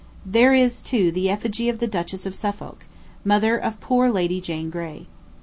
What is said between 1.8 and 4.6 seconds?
Duchess of Suffolk, mother of poor Lady